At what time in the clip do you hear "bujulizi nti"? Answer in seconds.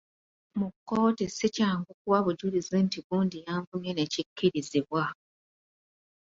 2.25-2.99